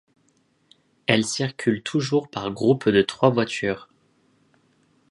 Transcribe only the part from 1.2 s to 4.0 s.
circulent toujours par groupe de trois voitures.